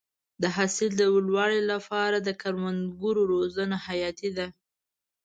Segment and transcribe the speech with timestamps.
[0.41, 4.47] د حاصل د لوړوالي لپاره د کروندګرو روزنه حیاتي ده.